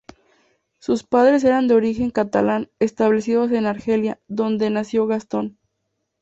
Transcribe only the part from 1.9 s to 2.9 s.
catalán,